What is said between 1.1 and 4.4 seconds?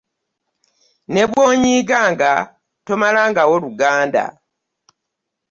Ne bw'onyiiganga tomalangawo oluganda.